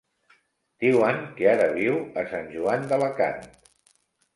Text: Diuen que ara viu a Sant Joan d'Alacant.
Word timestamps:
Diuen 0.83 1.21
que 1.37 1.47
ara 1.53 1.69
viu 1.77 2.01
a 2.01 2.27
Sant 2.35 2.53
Joan 2.59 2.93
d'Alacant. 2.95 3.51